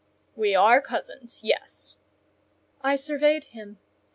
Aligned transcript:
"We 0.35 0.55
are 0.55 0.81
cousins; 0.81 1.37
yes." 1.43 1.95
I 2.81 2.95
surveyed 2.95 3.43
him. 3.43 3.77